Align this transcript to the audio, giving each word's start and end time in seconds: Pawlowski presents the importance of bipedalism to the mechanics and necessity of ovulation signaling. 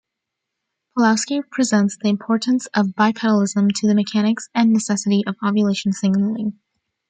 Pawlowski 0.97 1.43
presents 1.51 1.95
the 1.95 2.09
importance 2.09 2.65
of 2.73 2.95
bipedalism 2.97 3.69
to 3.69 3.87
the 3.87 3.93
mechanics 3.93 4.49
and 4.55 4.73
necessity 4.73 5.21
of 5.27 5.35
ovulation 5.43 5.93
signaling. 5.93 6.57